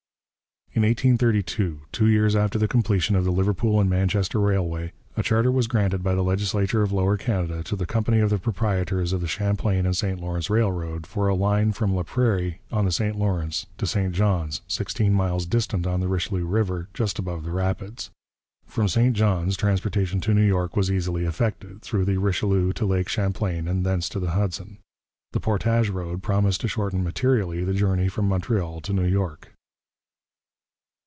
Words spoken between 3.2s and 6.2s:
the Liverpool and Manchester Railway, a charter was granted by